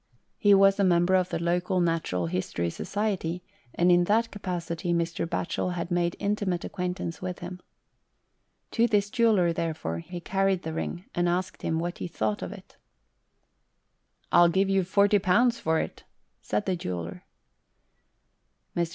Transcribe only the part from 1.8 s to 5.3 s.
TALES. Natural History Society, and in that capacity Mr.